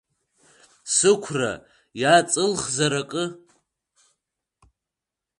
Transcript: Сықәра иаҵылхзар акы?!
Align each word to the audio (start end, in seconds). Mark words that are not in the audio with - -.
Сықәра 0.95 1.51
иаҵылхзар 2.01 2.93
акы?! 3.01 3.23